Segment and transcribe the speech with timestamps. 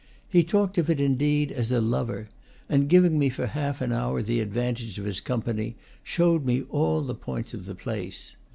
[0.27, 2.27] He talked of it, indeed, as a lover,
[2.67, 7.03] and, giving me for half an hour the advantage of his company, showed me all
[7.03, 8.35] the points of the place.